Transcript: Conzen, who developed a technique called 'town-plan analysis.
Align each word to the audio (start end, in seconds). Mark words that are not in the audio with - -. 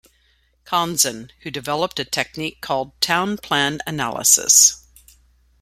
Conzen, 0.65 1.29
who 1.41 1.51
developed 1.51 1.99
a 1.99 2.03
technique 2.03 2.59
called 2.59 2.99
'town-plan 3.01 3.81
analysis. 3.85 4.81